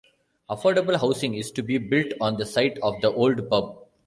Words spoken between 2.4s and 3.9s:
site of the old pub.